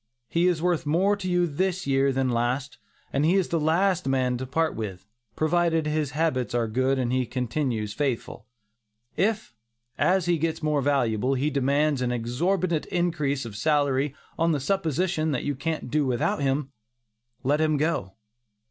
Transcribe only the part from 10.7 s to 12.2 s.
valuable, he demands an